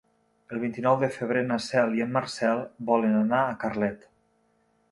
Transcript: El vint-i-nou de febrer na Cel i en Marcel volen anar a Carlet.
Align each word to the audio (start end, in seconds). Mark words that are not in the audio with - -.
El 0.53 0.61
vint-i-nou 0.61 0.95
de 1.03 1.09
febrer 1.17 1.43
na 1.49 1.59
Cel 1.65 1.93
i 1.99 2.03
en 2.07 2.11
Marcel 2.17 2.63
volen 2.89 3.21
anar 3.21 3.43
a 3.43 3.55
Carlet. 3.67 4.09